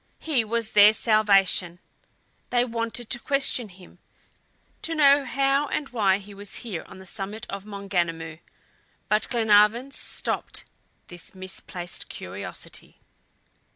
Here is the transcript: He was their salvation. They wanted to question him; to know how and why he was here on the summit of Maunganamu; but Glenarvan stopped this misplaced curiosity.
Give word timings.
He 0.17 0.43
was 0.43 0.71
their 0.71 0.93
salvation. 0.93 1.77
They 2.49 2.65
wanted 2.65 3.07
to 3.11 3.19
question 3.19 3.69
him; 3.69 3.99
to 4.81 4.95
know 4.95 5.25
how 5.25 5.67
and 5.67 5.89
why 5.89 6.17
he 6.17 6.33
was 6.33 6.55
here 6.65 6.83
on 6.87 6.97
the 6.97 7.05
summit 7.05 7.45
of 7.51 7.65
Maunganamu; 7.65 8.39
but 9.09 9.29
Glenarvan 9.29 9.91
stopped 9.91 10.63
this 11.09 11.35
misplaced 11.35 12.09
curiosity. 12.09 12.97